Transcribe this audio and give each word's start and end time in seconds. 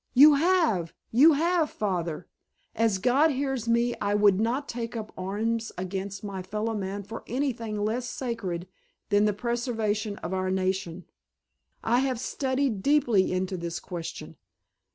"You 0.15 0.33
have, 0.33 0.95
you 1.11 1.33
have, 1.33 1.69
Father! 1.69 2.27
As 2.73 2.97
God 2.97 3.29
hears 3.29 3.67
me 3.69 3.93
I 4.01 4.15
would 4.15 4.39
not 4.41 4.67
take 4.67 4.95
up 4.97 5.13
arms 5.15 5.71
against 5.77 6.23
my 6.23 6.41
fellow 6.41 6.73
man 6.73 7.03
for 7.03 7.23
anything 7.27 7.77
less 7.77 8.09
sacred 8.09 8.67
than 9.09 9.25
the 9.25 9.31
preservation 9.33 10.15
of 10.23 10.33
our 10.33 10.49
nation. 10.49 11.05
I 11.83 11.99
have 11.99 12.19
studied 12.19 12.81
deeply 12.81 13.31
into 13.31 13.57
this 13.57 13.79
question. 13.79 14.37